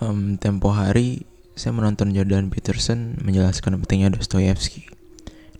[0.00, 4.88] um, tempo hari saya menonton Jordan Peterson menjelaskan pentingnya Dostoyevsky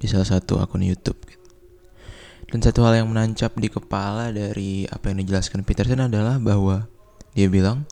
[0.00, 1.20] di salah satu akun YouTube.
[1.28, 1.46] Gitu.
[2.50, 6.88] Dan satu hal yang menancap di kepala dari apa yang dijelaskan Peterson adalah bahwa
[7.36, 7.84] dia bilang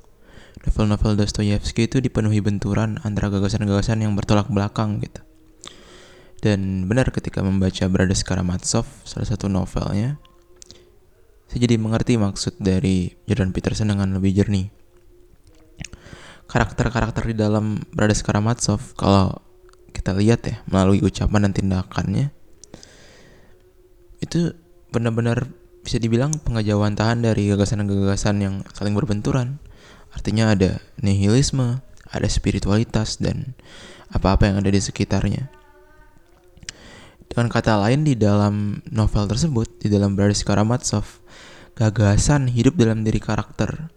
[0.67, 5.23] novel-novel Dostoyevsky itu dipenuhi benturan antara gagasan-gagasan yang bertolak belakang gitu.
[6.39, 10.23] Dan benar ketika membaca Brothers Karamazov, salah satu novelnya,
[11.51, 14.78] saya jadi mengerti maksud dari Jordan Peterson dengan lebih jernih
[16.49, 19.37] karakter-karakter di dalam Brothers Karamazov kalau
[19.93, 22.33] kita lihat ya melalui ucapan dan tindakannya
[24.19, 24.53] itu
[24.91, 25.47] benar-benar
[25.85, 29.57] bisa dibilang tahan dari gagasan-gagasan yang saling berbenturan.
[30.13, 31.81] Artinya ada nihilisme,
[32.11, 33.57] ada spiritualitas dan
[34.13, 35.49] apa-apa yang ada di sekitarnya.
[37.29, 41.21] Dengan kata lain di dalam novel tersebut, di dalam Brothers Karamazov,
[41.77, 43.93] gagasan hidup dalam diri karakter.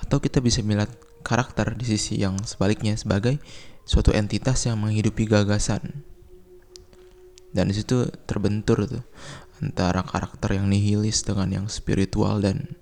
[0.00, 3.38] Atau kita bisa melihat karakter di sisi yang sebaliknya sebagai
[3.84, 6.04] suatu entitas yang menghidupi gagasan.
[7.50, 9.02] Dan di situ terbentur tuh
[9.60, 12.78] antara karakter yang nihilis dengan yang spiritual dan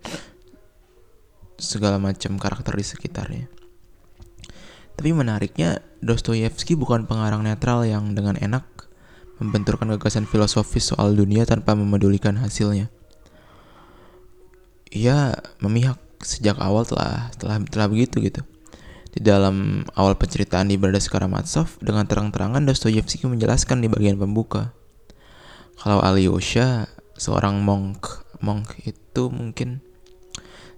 [1.58, 3.46] segala macam karakter di sekitarnya.
[4.98, 8.66] Tapi menariknya, Dostoyevsky bukan pengarang netral yang dengan enak
[9.38, 12.90] membenturkan gagasan filosofis soal dunia tanpa memedulikan hasilnya.
[14.90, 18.42] Ia memihak sejak awal telah telah telah begitu gitu.
[19.08, 24.76] Di dalam awal penceritaan di Brothers Karamazov, dengan terang-terangan Dostoyevsky menjelaskan di bagian pembuka.
[25.78, 29.80] Kalau Alyosha, seorang monk, monk itu mungkin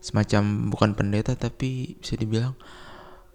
[0.00, 2.56] semacam bukan pendeta tapi bisa dibilang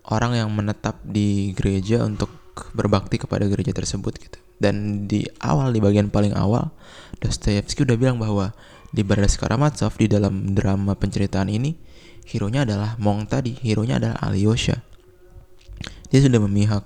[0.09, 2.29] orang yang menetap di gereja untuk
[2.73, 4.39] berbakti kepada gereja tersebut gitu.
[4.55, 6.71] Dan di awal di bagian paling awal
[7.19, 8.55] Dostoyevsky udah bilang bahwa
[8.95, 11.75] di Brothers Karamazov di dalam drama penceritaan ini
[12.25, 14.81] hero-nya adalah Mong tadi, hero-nya adalah Alyosha.
[16.09, 16.83] Dia sudah memihak.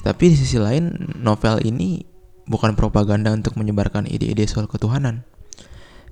[0.00, 2.02] Tetapi di sisi lain, novel ini
[2.44, 5.24] bukan propaganda untuk menyebarkan ide-ide soal ketuhanan.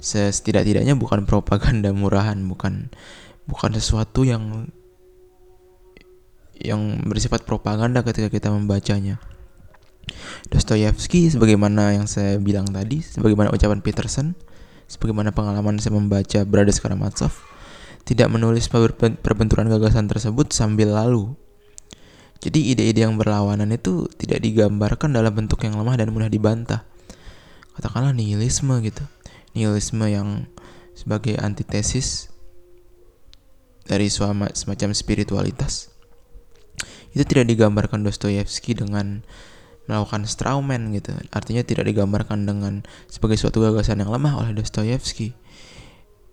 [0.02, 2.90] Setidak-tidaknya bukan propaganda murahan, bukan
[3.46, 4.70] bukan sesuatu yang
[6.62, 9.18] yang bersifat propaganda ketika kita membacanya.
[10.50, 14.34] Dostoyevsky sebagaimana yang saya bilang tadi, sebagaimana ucapan Peterson,
[14.90, 17.34] sebagaimana pengalaman saya membaca Brothers Karamazov,
[18.02, 18.66] tidak menulis
[19.22, 21.38] perbenturan gagasan tersebut sambil lalu.
[22.42, 26.82] Jadi ide-ide yang berlawanan itu tidak digambarkan dalam bentuk yang lemah dan mudah dibantah.
[27.78, 29.06] Katakanlah nihilisme gitu.
[29.54, 30.50] Nihilisme yang
[30.98, 32.34] sebagai antitesis
[33.86, 35.94] dari semacam spiritualitas.
[37.14, 39.22] Itu tidak digambarkan Dostoyevsky dengan
[39.86, 41.14] melakukan strawman gitu.
[41.30, 45.38] Artinya tidak digambarkan dengan sebagai suatu gagasan yang lemah oleh Dostoyevsky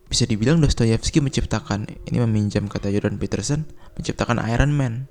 [0.10, 5.06] bisa dibilang Dostoyevsky menciptakan, ini meminjam kata Jordan Peterson, menciptakan Iron Man.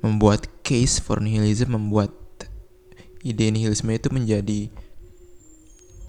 [0.00, 2.12] Membuat case for nihilism, membuat
[3.24, 4.68] ide nihilisme itu menjadi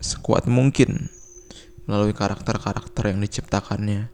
[0.03, 1.07] sekuat mungkin
[1.87, 4.11] melalui karakter-karakter yang diciptakannya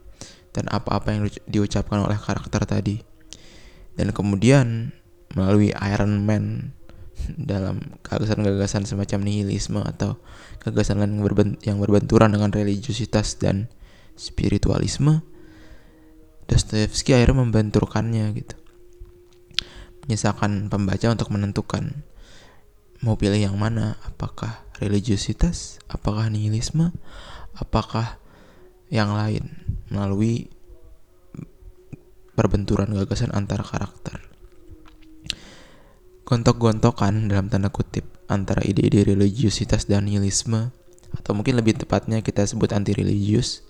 [0.52, 3.02] dan apa-apa yang diucapkan oleh karakter tadi.
[3.98, 4.94] Dan kemudian
[5.34, 6.74] melalui Iron Man
[7.50, 10.18] dalam gagasan-gagasan semacam nihilisme atau
[10.62, 11.18] gagasan lain
[11.62, 13.66] yang berbenturan dengan religiusitas dan
[14.14, 15.24] spiritualisme,
[16.50, 18.56] Dostoevsky akhirnya membenturkannya gitu.
[20.04, 22.02] Menyisakan pembaca untuk menentukan
[23.02, 26.94] mau pilih yang mana, apakah religiusitas, apakah nihilisme,
[27.56, 28.18] apakah
[28.92, 29.48] yang lain
[29.88, 30.52] melalui
[32.36, 34.20] perbenturan gagasan antar karakter.
[36.28, 40.72] Gontok-gontokan dalam tanda kutip antara ide-ide religiusitas dan nihilisme
[41.12, 43.60] atau mungkin lebih tepatnya kita sebut anti religius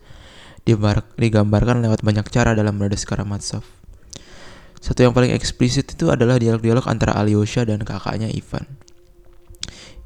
[0.63, 3.67] digambarkan lewat banyak cara dalam Brothers Karamazov.
[4.83, 8.67] Satu yang paling eksplisit itu adalah dialog-dialog antara Alyosha dan kakaknya Ivan.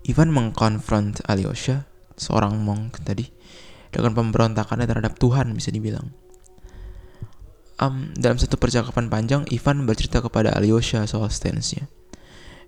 [0.04, 3.24] Ivan mengkonfront Alyosha, seorang monk tadi,
[3.88, 6.12] dengan pemberontakannya terhadap Tuhan bisa dibilang.
[7.76, 11.88] Um, dalam satu percakapan panjang, Ivan bercerita kepada Alyosha soal stance-nya.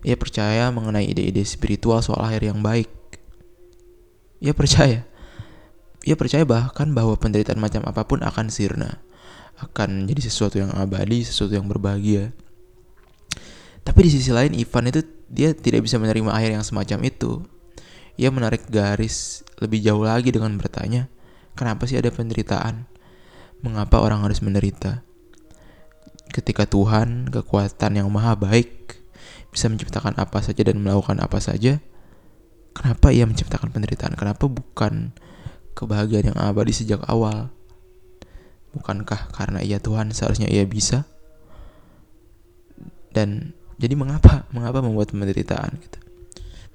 [0.04, 2.88] Ia percaya mengenai ide-ide spiritual soal akhir yang baik.
[4.40, 5.04] Ia percaya
[6.08, 9.04] ia percaya bahkan bahwa penderitaan macam apa pun akan sirna,
[9.60, 12.32] akan menjadi sesuatu yang abadi, sesuatu yang berbahagia.
[13.84, 17.44] Tapi di sisi lain Ivan itu dia tidak bisa menerima akhir yang semacam itu.
[18.16, 21.12] Ia menarik garis lebih jauh lagi dengan bertanya,
[21.52, 22.88] kenapa sih ada penderitaan?
[23.60, 25.04] Mengapa orang harus menderita?
[26.32, 28.96] Ketika Tuhan, kekuatan yang maha baik,
[29.52, 31.84] bisa menciptakan apa saja dan melakukan apa saja,
[32.72, 34.16] kenapa ia menciptakan penderitaan?
[34.16, 35.12] Kenapa bukan
[35.78, 37.54] kebahagiaan yang abadi sejak awal?
[38.74, 41.06] Bukankah karena ia Tuhan seharusnya ia bisa?
[43.12, 43.50] dan
[43.82, 45.98] jadi mengapa mengapa membuat penderitaan gitu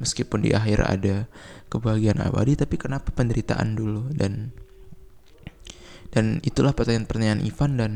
[0.01, 1.29] meskipun di akhir ada
[1.69, 4.51] kebahagiaan abadi tapi kenapa penderitaan dulu dan
[6.13, 7.91] dan itulah pertanyaan-pertanyaan Ivan dan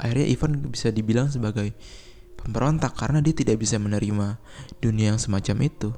[0.00, 1.76] akhirnya Ivan bisa dibilang sebagai
[2.40, 4.40] pemberontak karena dia tidak bisa menerima
[4.80, 5.90] dunia yang semacam itu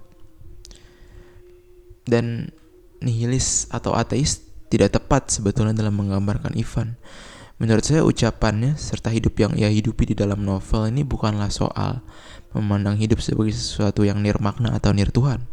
[2.03, 2.51] dan
[2.99, 6.97] nihilis atau ateis tidak tepat sebetulnya dalam menggambarkan Ivan
[7.63, 12.03] Menurut saya ucapannya serta hidup yang ia hidupi di dalam novel ini bukanlah soal
[12.51, 15.47] memandang hidup sebagai sesuatu yang nirmakna atau nir Tuhan.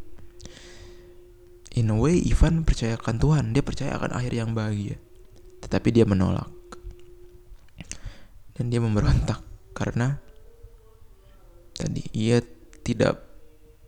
[1.77, 4.97] In a way, Ivan percaya akan Tuhan, dia percaya akan akhir yang bahagia.
[5.61, 6.49] Tetapi dia menolak.
[8.57, 9.45] Dan dia memberontak
[9.77, 10.17] karena
[11.77, 12.41] tadi ia
[12.81, 13.21] tidak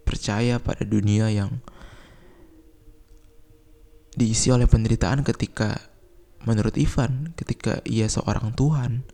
[0.05, 1.57] percaya pada dunia yang
[4.15, 5.91] diisi oleh penderitaan ketika
[6.41, 9.05] Menurut Ivan, ketika ia seorang Tuhan,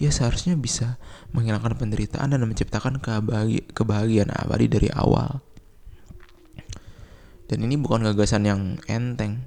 [0.00, 0.96] ia seharusnya bisa
[1.36, 5.44] menghilangkan penderitaan dan menciptakan kebahagi kebahagiaan abadi dari awal.
[7.44, 9.44] Dan ini bukan gagasan yang enteng.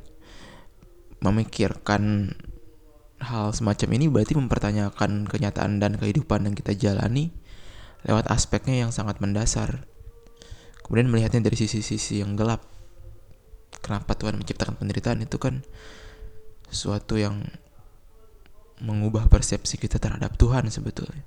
[1.25, 2.30] Memikirkan
[3.18, 7.33] hal semacam ini berarti mempertanyakan kenyataan dan kehidupan yang kita jalani
[8.06, 9.89] lewat aspeknya yang sangat mendasar.
[10.86, 12.75] Kemudian melihatnya dari sisi-sisi yang gelap.
[13.83, 15.63] Kenapa Tuhan menciptakan penderitaan itu kan
[16.69, 17.44] sesuatu yang
[18.83, 21.24] mengubah persepsi kita terhadap Tuhan sebetulnya.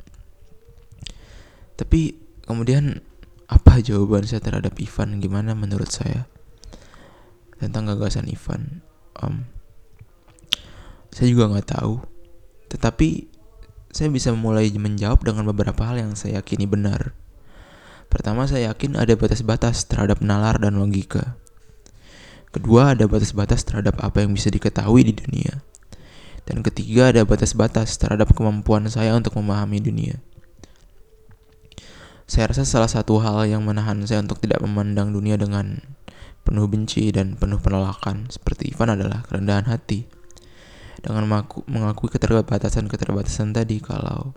[1.79, 3.01] Tapi kemudian
[3.49, 5.23] apa jawaban saya terhadap Ivan?
[5.23, 6.29] Gimana menurut saya
[7.57, 8.85] tentang gagasan Ivan?
[9.17, 9.49] Um,
[11.09, 12.05] saya juga nggak tahu.
[12.69, 13.09] Tetapi
[13.89, 17.17] saya bisa mulai menjawab dengan beberapa hal yang saya yakini benar.
[18.13, 21.37] Pertama, saya yakin ada batas-batas terhadap nalar dan logika.
[22.49, 25.61] Kedua, ada batas-batas terhadap apa yang bisa diketahui di dunia.
[26.49, 30.17] Dan ketiga, ada batas-batas terhadap kemampuan saya untuk memahami dunia.
[32.29, 35.81] Saya rasa salah satu hal yang menahan saya untuk tidak memandang dunia dengan
[36.45, 40.09] penuh benci dan penuh penolakan seperti Ivan adalah kerendahan hati.
[41.01, 41.29] Dengan
[41.69, 44.35] mengakui keterbatasan-keterbatasan tadi kalau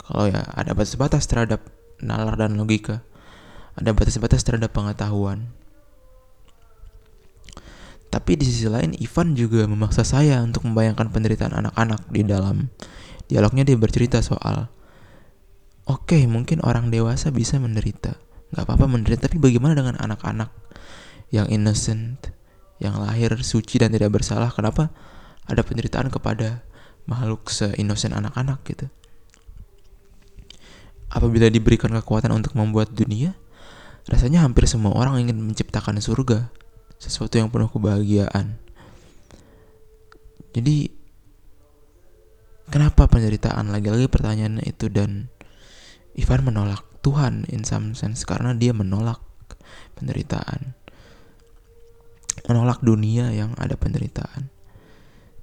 [0.00, 1.66] kalau ya ada batas-batas terhadap
[1.98, 3.02] nalar dan logika,
[3.74, 5.50] ada batas-batas terhadap pengetahuan,
[8.16, 12.72] tapi di sisi lain Ivan juga memaksa saya untuk membayangkan penderitaan anak-anak di dalam
[13.28, 14.72] dialognya dia bercerita soal
[15.86, 18.18] Oke, okay, mungkin orang dewasa bisa menderita.
[18.50, 20.50] Gak apa-apa menderita, tapi bagaimana dengan anak-anak
[21.30, 22.34] yang innocent,
[22.82, 24.50] yang lahir suci dan tidak bersalah?
[24.50, 24.90] Kenapa
[25.46, 26.66] ada penderitaan kepada
[27.06, 28.90] makhluk se-innocent anak-anak gitu?
[31.06, 33.38] Apabila diberikan kekuatan untuk membuat dunia,
[34.10, 36.50] rasanya hampir semua orang ingin menciptakan surga
[36.96, 38.56] sesuatu yang penuh kebahagiaan.
[40.56, 40.88] Jadi
[42.72, 45.28] kenapa penderitaan lagi-lagi pertanyaannya itu dan
[46.16, 49.20] Ivan menolak Tuhan in some sense karena dia menolak
[49.94, 50.72] penderitaan.
[52.48, 54.48] Menolak dunia yang ada penderitaan.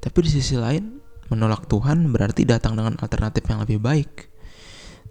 [0.01, 0.99] Tapi di sisi lain,
[1.29, 4.11] menolak Tuhan berarti datang dengan alternatif yang lebih baik.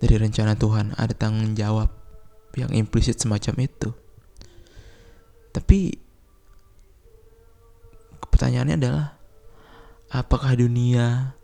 [0.02, 1.88] Dari rencana Tuhan ada tanggung jawab
[2.58, 3.94] yang implisit semacam itu.
[5.54, 6.01] Tapi
[8.62, 9.08] Pertanyaannya adalah,
[10.14, 11.34] apakah dunia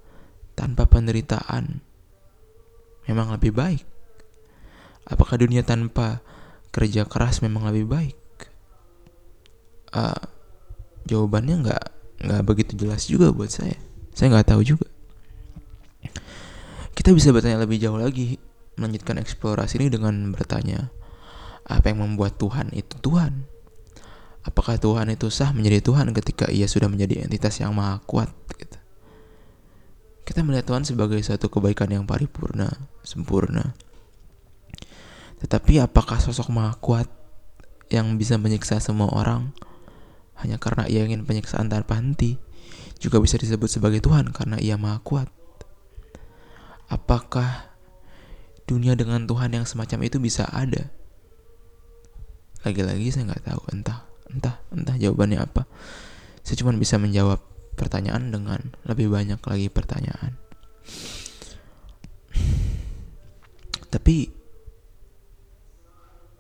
[0.54, 1.82] tanpa penderitaan
[3.10, 3.82] memang lebih baik?
[5.02, 6.22] Apakah dunia tanpa
[6.70, 8.14] kerja keras memang lebih baik?
[9.90, 10.14] Uh,
[11.10, 11.84] jawabannya nggak
[12.22, 13.74] nggak begitu jelas juga buat saya.
[14.14, 14.86] Saya nggak tahu juga.
[16.94, 18.38] Kita bisa bertanya lebih jauh lagi,
[18.78, 20.86] melanjutkan eksplorasi ini dengan bertanya,
[21.66, 23.57] apa yang membuat Tuhan itu Tuhan?
[24.48, 28.80] Apakah Tuhan itu sah menjadi Tuhan ketika ia sudah menjadi entitas yang maha kuat gitu.
[30.24, 32.72] Kita melihat Tuhan sebagai suatu kebaikan yang paripurna,
[33.04, 33.76] sempurna.
[35.44, 37.08] Tetapi apakah sosok maha kuat
[37.92, 39.52] yang bisa menyiksa semua orang
[40.40, 42.40] hanya karena ia ingin penyiksaan tanpa henti
[43.00, 45.28] juga bisa disebut sebagai Tuhan karena ia maha kuat?
[46.88, 47.68] Apakah
[48.64, 50.88] dunia dengan Tuhan yang semacam itu bisa ada?
[52.64, 55.64] Lagi-lagi saya nggak tahu entah entah entah jawabannya apa.
[56.44, 57.40] Saya cuma bisa menjawab
[57.78, 60.34] pertanyaan dengan lebih banyak lagi pertanyaan.
[63.88, 64.16] Tapi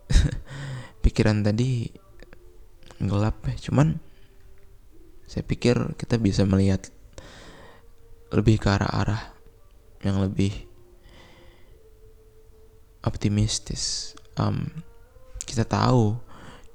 [1.04, 1.88] pikiran tadi
[3.00, 3.56] gelap ya.
[3.70, 3.96] Cuman
[5.28, 6.88] saya pikir kita bisa melihat
[8.32, 9.32] lebih ke arah-arah
[10.04, 10.52] yang lebih
[13.04, 14.12] optimistis.
[14.36, 14.84] Um,
[15.48, 16.20] kita tahu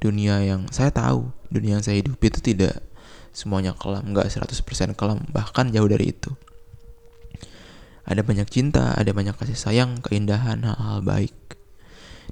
[0.04, 2.84] dunia yang saya tahu dunia yang saya hidupi itu tidak
[3.32, 6.36] semuanya kelam nggak 100% kelam bahkan jauh dari itu
[8.04, 11.56] Ada banyak cinta, ada banyak kasih sayang, keindahan, hal-hal baik.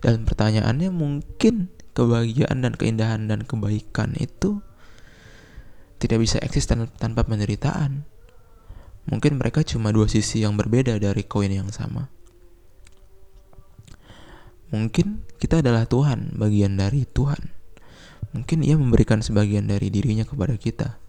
[0.04, 4.60] Dan pertanyaannya mungkin kebahagiaan dan keindahan dan kebaikan itu
[5.96, 8.04] tidak bisa eksis tanpa penderitaan.
[9.08, 12.12] Mungkin mereka cuma dua sisi yang berbeda dari koin yang sama.
[14.72, 17.61] Mungkin kita adalah Tuhan, bagian dari Tuhan.
[18.32, 21.02] Mungkin Ia memberikan sebagian dari dirinya kepada kita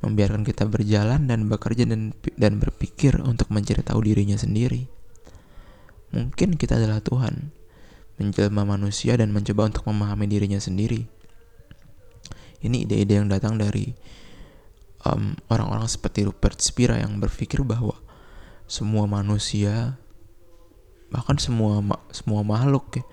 [0.00, 4.88] membiarkan kita berjalan dan bekerja dan dan berpikir untuk mencari tahu dirinya sendiri.
[6.10, 7.52] Mungkin kita adalah Tuhan,
[8.16, 11.06] menjelma manusia dan mencoba untuk memahami dirinya sendiri.
[12.60, 13.92] Ini ide-ide yang datang dari
[15.04, 17.96] orang orang-orang seperti Rupert Spira yang berpikir bahwa
[18.68, 19.96] semua manusia
[21.10, 21.82] bahkan semua
[22.14, 23.04] semua makhluk ya,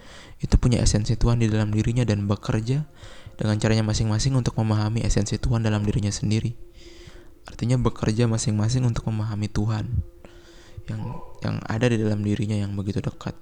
[0.43, 2.85] itu punya esensi Tuhan di dalam dirinya dan bekerja
[3.37, 6.57] dengan caranya masing-masing untuk memahami esensi Tuhan dalam dirinya sendiri.
[7.47, 9.85] Artinya bekerja masing-masing untuk memahami Tuhan
[10.89, 11.01] yang
[11.45, 13.37] yang ada di dalam dirinya yang begitu dekat.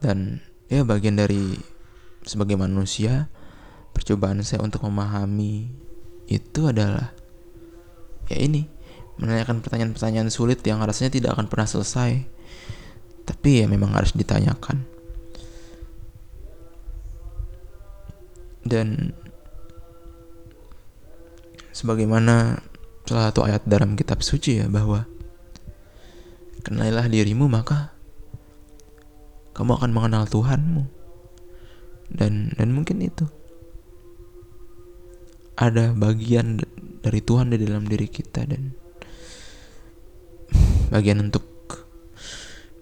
[0.00, 1.58] Dan ya bagian dari
[2.22, 3.28] sebagai manusia
[3.94, 5.70] percobaan saya untuk memahami
[6.26, 7.14] itu adalah
[8.26, 8.66] ya ini
[9.16, 12.26] menanyakan pertanyaan-pertanyaan sulit yang rasanya tidak akan pernah selesai
[13.24, 14.84] tapi ya memang harus ditanyakan
[18.66, 19.14] dan
[21.70, 22.62] sebagaimana
[23.06, 25.06] salah satu ayat dalam kitab suci ya bahwa
[26.66, 27.96] kenalilah dirimu maka
[29.56, 30.84] kamu akan mengenal Tuhanmu.
[32.12, 33.24] Dan dan mungkin itu.
[35.56, 36.60] Ada bagian
[37.00, 38.76] dari Tuhan di dalam diri kita dan
[40.92, 41.48] bagian untuk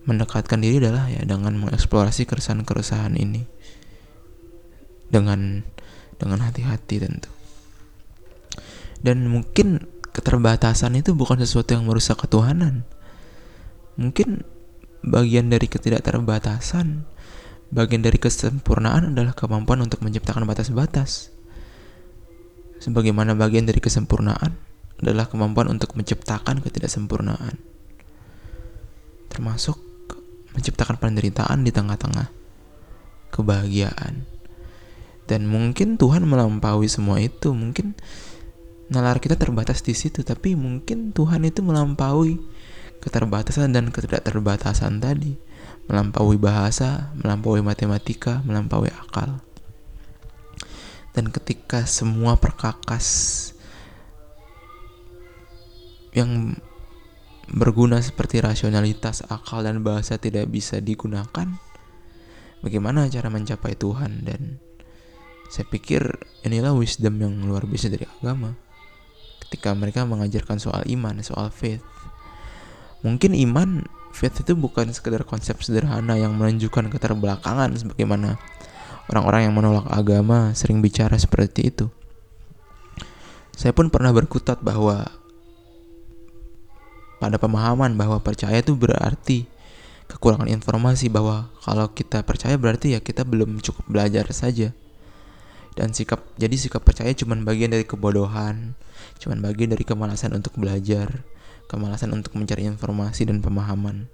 [0.04, 3.46] mendekatkan diri adalah ya dengan mengeksplorasi keresahan-keresahan ini
[5.10, 5.66] dengan
[6.16, 7.34] dengan hati-hati tentu
[9.04, 9.84] dan mungkin
[10.16, 12.88] keterbatasan itu bukan sesuatu yang merusak ketuhanan.
[14.00, 14.48] Mungkin
[15.04, 17.04] bagian dari ketidakterbatasan,
[17.68, 21.28] bagian dari kesempurnaan adalah kemampuan untuk menciptakan batas-batas.
[22.80, 24.56] Sebagaimana bagian dari kesempurnaan
[25.04, 27.60] adalah kemampuan untuk menciptakan ketidaksempurnaan.
[29.28, 29.76] Termasuk
[30.56, 32.32] menciptakan penderitaan di tengah-tengah
[33.34, 34.24] kebahagiaan.
[35.24, 37.56] Dan mungkin Tuhan melampaui semua itu.
[37.56, 37.96] Mungkin
[38.92, 42.36] nalar kita terbatas di situ tapi mungkin Tuhan itu melampaui
[43.00, 45.40] keterbatasan dan ketidakterbatasan tadi
[45.88, 49.40] melampaui bahasa melampaui matematika melampaui akal
[51.16, 53.50] dan ketika semua perkakas
[56.14, 56.58] yang
[57.50, 61.54] berguna seperti rasionalitas, akal, dan bahasa tidak bisa digunakan,
[62.66, 64.26] bagaimana cara mencapai Tuhan?
[64.26, 64.58] Dan
[65.52, 66.02] saya pikir
[66.44, 68.56] inilah wisdom yang luar biasa dari agama
[69.46, 71.84] ketika mereka mengajarkan soal iman, soal faith.
[73.06, 78.40] Mungkin iman, faith itu bukan sekedar konsep sederhana yang menunjukkan keterbelakangan sebagaimana
[79.12, 81.86] orang-orang yang menolak agama sering bicara seperti itu.
[83.54, 85.06] Saya pun pernah berkutat bahwa
[87.22, 89.46] pada pemahaman bahwa percaya itu berarti
[90.10, 94.74] kekurangan informasi bahwa kalau kita percaya berarti ya kita belum cukup belajar saja
[95.74, 98.78] dan sikap jadi sikap percaya cuma bagian dari kebodohan
[99.18, 101.26] cuma bagian dari kemalasan untuk belajar
[101.66, 104.08] kemalasan untuk mencari informasi dan pemahaman.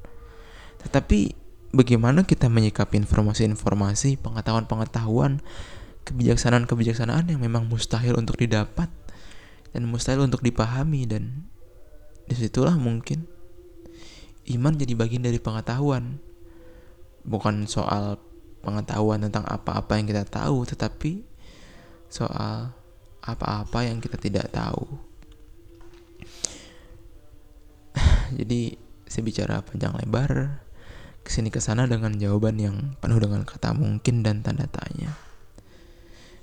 [0.80, 1.34] Tetapi
[1.74, 5.42] bagaimana kita menyikapi informasi-informasi pengetahuan-pengetahuan
[6.08, 8.88] kebijaksanaan-kebijaksanaan yang memang mustahil untuk didapat
[9.70, 11.46] dan mustahil untuk dipahami dan
[12.26, 13.26] di situlah mungkin
[14.50, 16.22] iman jadi bagian dari pengetahuan.
[17.20, 18.16] Bukan soal
[18.64, 21.29] pengetahuan tentang apa-apa yang kita tahu tetapi
[22.10, 22.74] soal
[23.22, 24.84] apa-apa yang kita tidak tahu.
[28.38, 28.74] Jadi
[29.06, 30.60] saya bicara panjang lebar
[31.22, 35.14] ke sini ke sana dengan jawaban yang penuh dengan kata mungkin dan tanda tanya.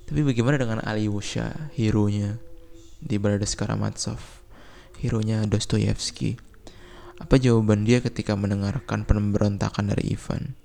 [0.07, 2.39] Tapi bagaimana dengan Alyosha, hero-nya
[3.03, 4.23] di Brothers Karamazov,
[5.03, 6.39] hero-nya Dostoyevsky?
[7.19, 10.55] Apa jawaban dia ketika mendengarkan pemberontakan dari Ivan?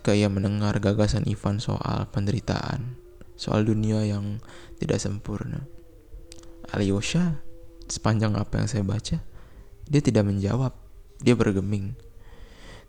[0.00, 2.96] Ketika ia mendengar gagasan Ivan soal penderitaan,
[3.36, 4.40] soal dunia yang
[4.80, 5.68] tidak sempurna.
[6.72, 7.44] Alyosha,
[7.84, 9.20] sepanjang apa yang saya baca,
[9.84, 10.72] dia tidak menjawab,
[11.20, 11.92] dia bergeming.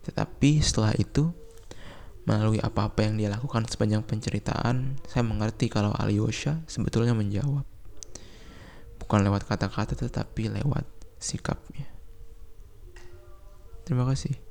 [0.08, 1.36] Tetapi setelah itu,
[2.24, 7.68] melalui apa-apa yang dia lakukan sepanjang penceritaan, saya mengerti kalau Alyosha sebetulnya menjawab.
[9.03, 10.88] Bukan lewat kata-kata tetapi lewat
[11.20, 11.91] sikapnya.
[13.84, 14.50] Terima kasih.